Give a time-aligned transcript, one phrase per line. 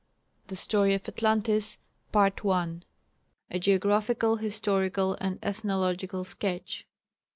[0.47, 1.77] The Story of Atlantis
[2.15, 6.87] A Geographical, Historical and Ethnological Sketch.